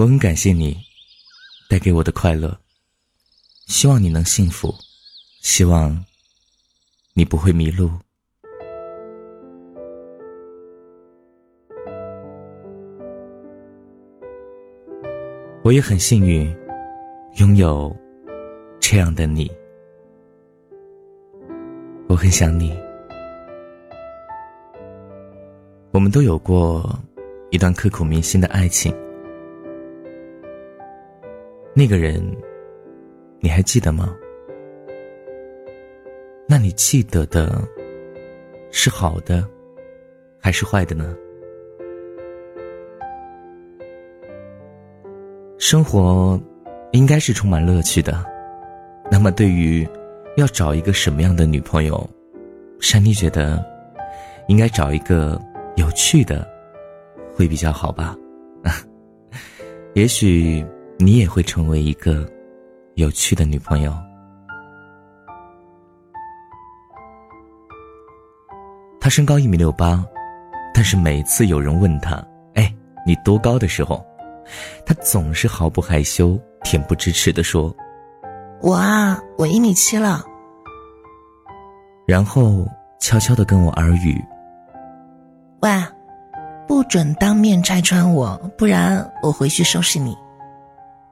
[0.00, 0.74] 我很感谢你
[1.68, 2.58] 带给我的快乐，
[3.66, 4.74] 希望你能幸福，
[5.42, 6.02] 希望
[7.12, 7.90] 你不会迷路。
[15.62, 16.50] 我也很幸运，
[17.34, 17.94] 拥有
[18.80, 19.52] 这样的你。
[22.08, 22.74] 我很想你。
[25.90, 26.98] 我们都有过
[27.50, 28.90] 一段刻骨铭心的爱情。
[31.72, 32.20] 那个人，
[33.38, 34.14] 你还记得吗？
[36.48, 37.62] 那你记得的
[38.72, 39.48] 是好的，
[40.40, 41.16] 还是坏的呢？
[45.58, 46.38] 生活
[46.90, 48.24] 应该是充满乐趣的。
[49.10, 49.88] 那么，对于
[50.36, 52.04] 要找一个什么样的女朋友，
[52.80, 53.64] 珊妮觉得
[54.48, 55.40] 应该找一个
[55.76, 56.44] 有趣的，
[57.32, 58.16] 会比较好吧？
[59.94, 60.66] 也许。
[61.02, 62.30] 你也会成为一个
[62.96, 63.90] 有趣的女朋友。
[69.00, 70.04] 他身高一米六八，
[70.74, 72.70] 但是每次有人问他：“哎，
[73.06, 74.04] 你多高的时候？”
[74.84, 77.74] 他总是毫不害羞、恬不知耻的说
[78.60, 80.22] ：“我啊，我一米七了。”
[82.06, 82.68] 然后
[83.00, 84.22] 悄悄的跟我耳语
[85.62, 85.70] ：“喂，
[86.68, 90.14] 不准当面拆穿我，不然我回去收拾你。”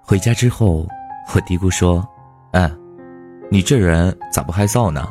[0.09, 0.87] 回家之后，
[1.35, 2.03] 我嘀咕说
[2.53, 2.71] ：“哎，
[3.51, 5.07] 你这人咋不害臊呢？”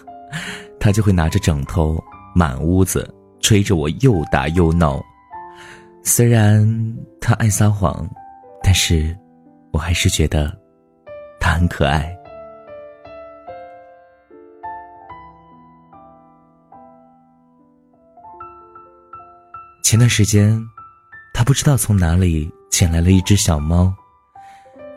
[0.78, 1.98] 他就会拿着枕头
[2.34, 5.02] 满屋子追着我又打又闹。
[6.02, 6.62] 虽然
[7.22, 8.06] 他爱撒谎，
[8.62, 9.16] 但是
[9.72, 10.54] 我还是觉得
[11.40, 12.14] 他很可爱。
[19.82, 20.62] 前段时间，
[21.46, 22.52] 不知道从哪里。
[22.68, 23.90] 捡来了一只小猫，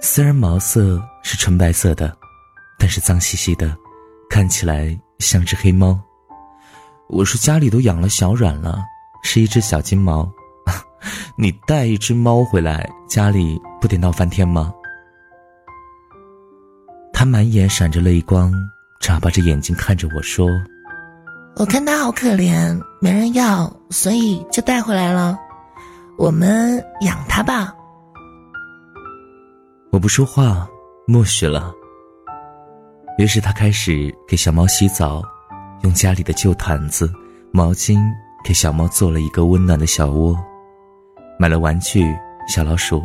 [0.02, 2.14] 虽然毛色是纯白色的，
[2.78, 3.74] 但是脏兮兮的，
[4.30, 5.98] 看起来像只黑猫。
[7.08, 8.84] 我说家里都养了小软了，
[9.24, 10.30] 是一只小金毛，
[11.38, 14.74] 你带一只猫回来，家里不得闹翻天吗？
[17.14, 18.52] 他满眼闪着泪光，
[19.00, 20.50] 眨巴着眼睛看着我说
[21.56, 25.40] ：“我看它好可怜，没人要，所以就带回来了。”
[26.20, 27.74] 我们养它吧。
[29.90, 30.68] 我不说话，
[31.08, 31.74] 默许了。
[33.18, 35.24] 于是他开始给小猫洗澡，
[35.84, 37.10] 用家里的旧毯子、
[37.54, 37.98] 毛巾
[38.44, 40.38] 给小猫做了一个温暖的小窝，
[41.40, 42.06] 买了玩具
[42.50, 43.02] 小老鼠，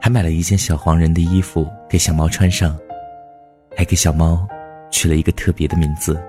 [0.00, 2.78] 还买了一件小黄人的衣服给小猫穿上，
[3.76, 4.46] 还给小猫
[4.92, 6.22] 取了一个特别的名字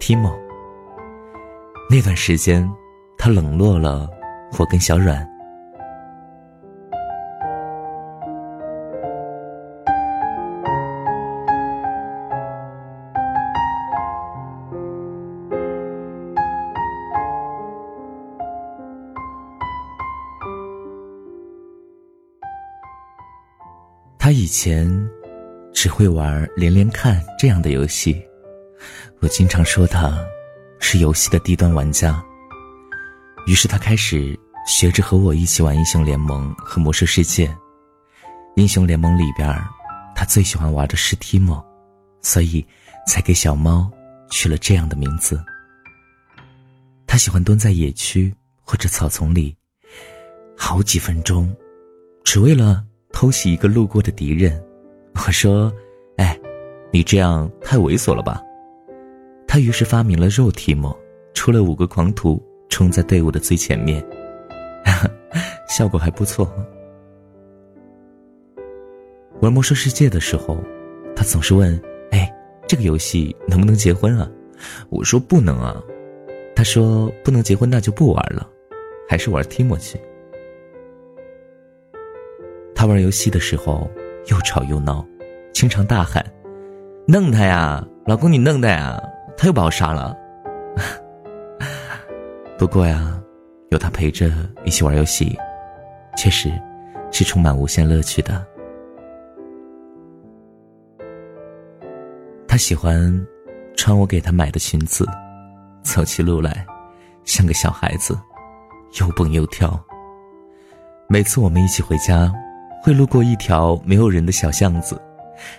[0.00, 0.34] ，Timo。
[1.88, 2.68] 那段时间，
[3.16, 4.17] 他冷落了。
[4.56, 5.26] 我跟小软，
[24.18, 24.90] 他以前
[25.72, 28.20] 只会玩连连看这样的游戏，
[29.20, 30.18] 我经常说他
[30.80, 32.22] 是游戏的低端玩家。
[33.48, 37.50] 于是他开始学着和我一起玩英雄联盟和魔兽世界。
[38.56, 39.48] 英雄联盟里边，
[40.14, 41.64] 他最喜欢玩的是提莫，
[42.20, 42.62] 所以
[43.06, 43.90] 才给小猫
[44.30, 45.42] 取了这样的名字。
[47.06, 48.30] 他喜欢蹲在野区
[48.62, 49.56] 或者草丛里，
[50.54, 51.50] 好几分钟，
[52.24, 52.84] 只为了
[53.14, 54.62] 偷袭一个路过的敌人。
[55.14, 55.72] 我说
[56.18, 56.38] ：“哎，
[56.92, 58.42] 你这样太猥琐了吧？”
[59.48, 60.94] 他于是发明了肉提莫，
[61.32, 62.44] 出了五个狂徒。
[62.68, 64.04] 冲在队伍的最前面，
[65.68, 66.50] 效果还不错。
[69.40, 70.58] 玩魔兽世界的时候，
[71.14, 71.80] 他总是问
[72.10, 72.28] ：“哎，
[72.66, 74.28] 这个游戏能不能结婚啊？”
[74.90, 75.80] 我说：“不能啊。”
[76.56, 78.48] 他说：“不能结婚，那就不玩了，
[79.08, 79.98] 还是玩 Timo 去。”
[82.74, 83.88] 他玩游戏的时候
[84.26, 85.06] 又吵又闹，
[85.52, 86.24] 经常大喊
[87.06, 89.00] ：“弄他呀，老公你弄他呀！”
[89.36, 90.16] 他又把我杀了。
[92.58, 93.16] 不过呀，
[93.70, 94.32] 有他陪着
[94.64, 95.38] 一起玩游戏，
[96.16, 96.50] 确实
[97.12, 98.44] 是充满无限乐趣的。
[102.48, 103.24] 他喜欢
[103.76, 105.06] 穿我给他买的裙子，
[105.84, 106.66] 走起路来
[107.22, 108.18] 像个小孩子，
[109.00, 109.80] 又蹦又跳。
[111.08, 112.28] 每次我们一起回家，
[112.82, 115.00] 会路过一条没有人的小巷子，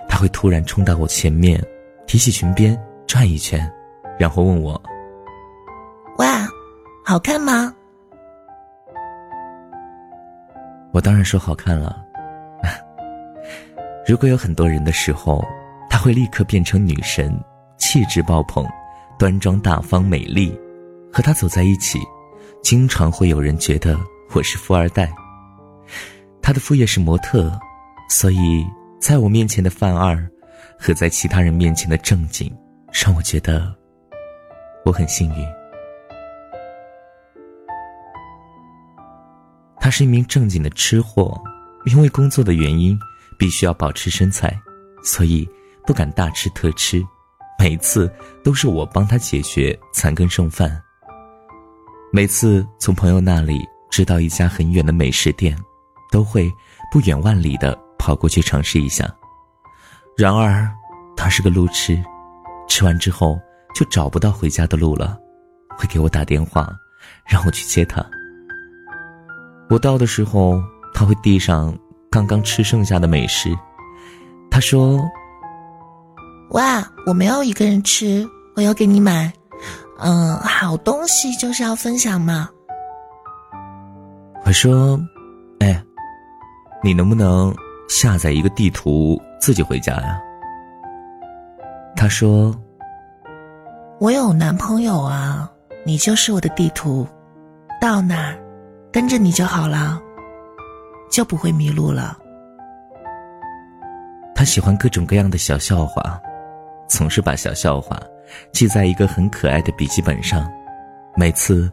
[0.10, 1.64] 他会突然冲到我前面，
[2.06, 3.72] 提起裙边转一圈，
[4.20, 4.80] 然后问我：“！”
[7.10, 7.74] 好看吗？
[10.92, 12.06] 我当然说好看了。
[14.08, 15.44] 如果有很多人的时候，
[15.90, 17.36] 他会立刻变成女神，
[17.80, 18.64] 气质爆棚，
[19.18, 20.56] 端庄大方美丽。
[21.12, 21.98] 和他走在一起，
[22.62, 23.98] 经常会有人觉得
[24.36, 25.12] 我是富二代。
[26.44, 27.52] 他的副业是模特，
[28.08, 28.64] 所以
[29.02, 30.16] 在我面前的范二，
[30.78, 32.56] 和在其他人面前的正经，
[33.04, 33.76] 让我觉得
[34.86, 35.59] 我很幸运。
[39.90, 41.36] 他是一名正经的吃货，
[41.86, 42.96] 因为工作的原因，
[43.40, 44.56] 必须要保持身材，
[45.04, 45.50] 所以
[45.84, 47.04] 不敢大吃特吃，
[47.58, 48.08] 每次
[48.44, 50.80] 都是我帮他解决残羹剩饭。
[52.14, 55.58] 每次从朋友那里知道一家很远的美食店，
[56.12, 56.54] 都会
[56.92, 59.12] 不远万里的跑过去尝试一下。
[60.16, 60.72] 然而，
[61.18, 62.00] 他是个路痴，
[62.68, 63.40] 吃完之后
[63.74, 65.18] 就找不到回家的路了，
[65.76, 66.72] 会给我打电话，
[67.26, 68.06] 让我去接他。
[69.70, 70.62] 我到的时候，
[70.94, 71.78] 他会递上
[72.10, 73.56] 刚刚吃剩下的美食，
[74.50, 75.00] 他说
[76.52, 79.32] ：“哇，我没有一个人吃，我要给你买。”
[80.02, 82.50] 嗯，好东西就是要分享嘛。
[84.46, 85.00] 我说
[85.60, 85.84] ：“哎，
[86.82, 87.54] 你能不能
[87.90, 90.20] 下载一个地图自己回家呀？”
[91.96, 92.56] 他说
[94.00, 95.52] ：“我有男朋友啊，
[95.86, 97.06] 你就是我的地图，
[97.82, 98.40] 到哪儿
[98.92, 100.02] 跟着你就好了，
[101.12, 102.18] 就不会迷路了。”
[104.34, 106.20] 他喜欢各种各样的小笑话，
[106.88, 108.00] 总是把小笑话。
[108.54, 110.50] 记在一个很可爱的笔记本上，
[111.16, 111.70] 每次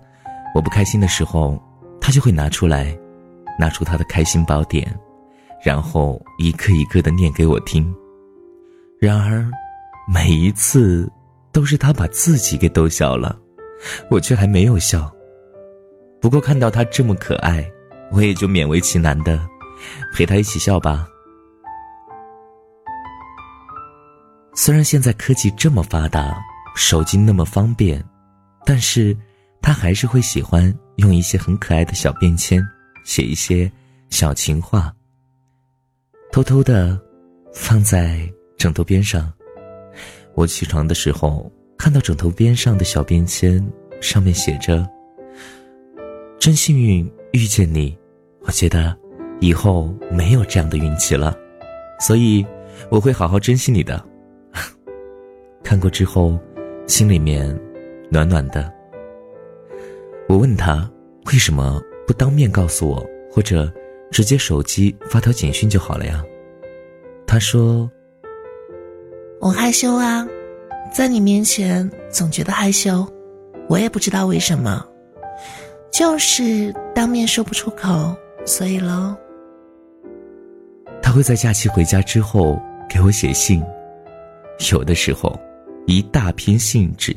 [0.55, 1.63] 我不开心的时候，
[2.01, 2.97] 他就会拿出来，
[3.59, 4.93] 拿出他的开心宝典，
[5.62, 7.95] 然后一个一个的念给我听。
[8.99, 9.47] 然而，
[10.09, 11.11] 每一次
[11.53, 13.39] 都是他把自己给逗笑了，
[14.11, 15.12] 我却还没有笑。
[16.21, 17.71] 不过看到他这么可爱，
[18.11, 19.41] 我也就勉为其难的
[20.15, 21.07] 陪他一起笑吧。
[24.55, 26.37] 虽然现在科技这么发达，
[26.75, 28.03] 手机那么方便，
[28.65, 29.17] 但是
[29.61, 32.67] 他还是会喜欢用一些很可爱的小便签，
[33.05, 33.71] 写一些
[34.09, 34.93] 小情话，
[36.33, 36.99] 偷偷的
[37.53, 38.21] 放在
[38.57, 39.31] 枕头边上。
[40.35, 43.62] 我起床的时候，看到枕头边上的小便签，
[44.01, 44.89] 上面写着
[46.47, 47.99] ：“真幸运遇见你，
[48.43, 48.97] 我觉得
[49.41, 51.37] 以后没有这样的运气了，
[51.99, 52.47] 所以
[52.89, 54.01] 我会好好珍惜你的。
[55.65, 56.39] ”看过之后，
[56.87, 57.53] 心里面
[58.13, 58.73] 暖暖的。
[60.29, 60.89] 我问他
[61.25, 63.69] 为什么不当面告诉我，或者
[64.13, 66.25] 直接手机发条简讯就好了呀？
[67.27, 67.91] 他说
[69.43, 70.25] ：“我害羞啊，
[70.95, 73.05] 在你面前总觉得害羞，
[73.69, 74.87] 我也不知道为什么，
[75.97, 78.15] 就是当面说不出口，
[78.45, 79.17] 所以喽。”
[81.01, 83.65] 他会在假期回家之后给我写信，
[84.71, 85.35] 有的时候。
[85.89, 87.17] 一大篇信纸，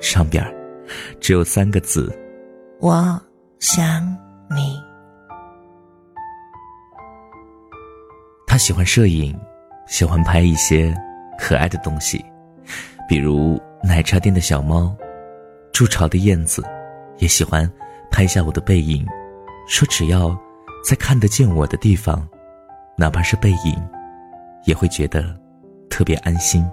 [0.00, 0.44] 上边
[1.20, 2.12] 只有三个字
[2.82, 3.22] ：“我
[3.60, 4.04] 想
[4.50, 4.76] 你。”
[8.44, 9.38] 他喜欢摄影，
[9.86, 10.92] 喜欢拍一些
[11.38, 12.24] 可爱的东西，
[13.08, 14.92] 比如奶茶店的小猫、
[15.72, 16.60] 筑巢的燕子，
[17.18, 17.70] 也喜欢
[18.10, 19.06] 拍下我的背影，
[19.66, 20.36] 说只要
[20.84, 22.28] 在看得见我的地方，
[22.96, 23.88] 哪怕是背影，
[24.64, 25.38] 也会觉得
[25.88, 26.64] 特别安心。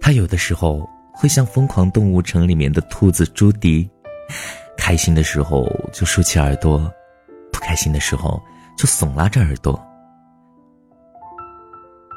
[0.00, 0.88] 他有的时候
[1.20, 3.86] 会像《疯狂动物城》里面的兔子朱迪，
[4.74, 6.90] 开心的时候就竖起耳朵，
[7.52, 8.42] 不开心的时候
[8.74, 9.78] 就耸拉着耳朵。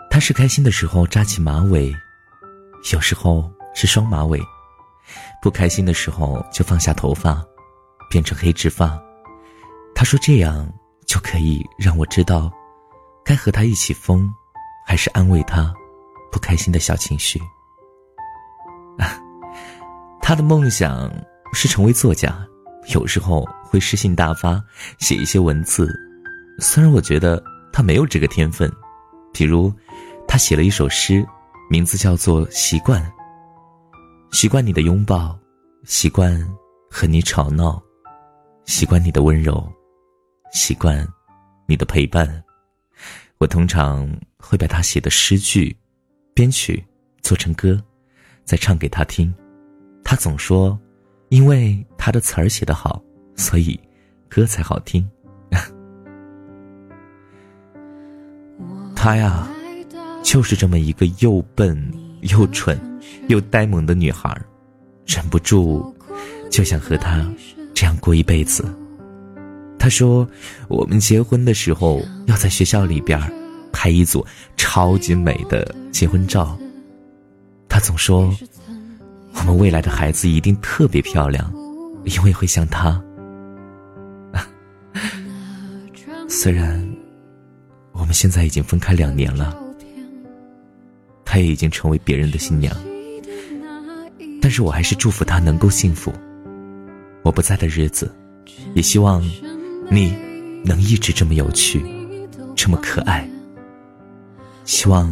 [0.10, 1.94] 他是开心的时候扎起马尾，
[2.94, 4.40] 有时候是双马尾；
[5.42, 7.44] 不开心的时候就放下头发，
[8.10, 8.98] 变成黑直发。
[9.94, 10.66] 他说这样
[11.06, 12.50] 就可以让我知道，
[13.26, 14.34] 该和他一起疯，
[14.88, 15.74] 还是安慰他
[16.32, 17.38] 不开心的小情绪。
[20.22, 21.12] 他的梦想
[21.54, 22.46] 是成为作家，
[22.94, 24.64] 有时候会诗兴大发，
[25.00, 25.94] 写一些文字。
[26.60, 28.72] 虽然我觉得他没有这个天分，
[29.34, 29.74] 比如，
[30.28, 31.26] 他写了一首诗，
[31.70, 33.02] 名字叫做《习惯》。
[34.32, 35.38] 习惯你的拥抱，
[35.84, 36.40] 习惯
[36.90, 37.82] 和你吵闹，
[38.66, 39.68] 习惯你的温柔，
[40.52, 41.08] 习惯
[41.68, 42.44] 你的陪伴。
[43.40, 45.76] 我通常会把他写的诗句
[46.34, 46.84] 编曲
[47.22, 47.84] 做成歌，
[48.44, 49.34] 再唱给他听。
[50.04, 50.78] 他总说，
[51.30, 53.02] 因为他的词儿写得好，
[53.36, 53.80] 所以
[54.30, 55.08] 歌才好听。
[58.96, 59.48] 他呀，
[60.22, 62.80] 就是这么一个又笨又蠢
[63.28, 64.36] 又呆萌的女孩，
[65.06, 65.94] 忍不住
[66.50, 67.26] 就想和他
[67.74, 68.64] 这样过一辈子。
[69.80, 70.26] 他说
[70.70, 73.20] ：“我们结婚的时候要在学校里边
[73.74, 76.58] 拍一组超级美的结婚照。”
[77.74, 78.32] 他总说
[79.34, 81.52] ：“我们未来的孩子一定特别漂亮，
[82.04, 83.04] 因为会像她。
[86.30, 86.88] ”虽然
[87.92, 89.58] 我们现在已经分开两年了，
[91.26, 92.72] 她也已经成为别人的新娘，
[94.40, 96.14] 但是我还是祝福她能够幸福。
[97.24, 98.14] 我不在的日子，
[98.76, 99.20] 也希望。
[99.90, 100.16] 你
[100.64, 101.84] 能一直这么有趣，
[102.56, 103.28] 这么可爱。
[104.64, 105.12] 希望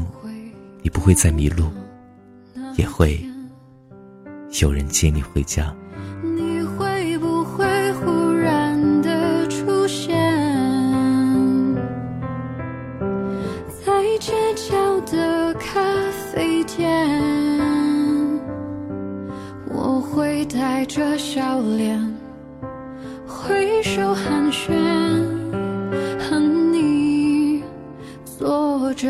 [0.83, 1.65] 你不会再迷路，
[2.77, 3.19] 也会
[4.61, 5.73] 有人接你回家。
[6.23, 10.15] 你会不会忽然的出现
[13.85, 15.81] 在街角的咖
[16.31, 17.09] 啡店？
[19.67, 21.99] 我会带着笑脸。
[23.27, 24.71] 挥手寒暄，
[26.19, 27.63] 和你
[28.23, 29.09] 坐着